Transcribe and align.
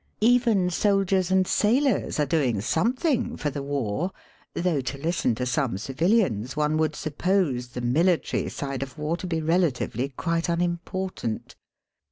Even 0.23 0.71
soldiers 0.71 1.29
and 1.29 1.45
sailors 1.45 2.19
are 2.19 2.25
doing 2.25 2.59
something 2.59 3.37
for 3.37 3.51
the 3.51 3.61
war, 3.61 4.11
though 4.55 4.81
to 4.81 4.97
listen 4.97 5.35
to 5.35 5.45
some 5.45 5.77
civilians 5.77 6.57
one 6.57 6.75
would 6.77 6.95
suppose 6.95 7.67
the 7.67 7.81
military 7.81 8.49
side 8.49 8.81
of 8.81 8.97
war 8.97 9.15
to 9.15 9.27
be 9.27 9.41
relatively 9.43 10.09
quite 10.09 10.49
unimportant. 10.49 11.55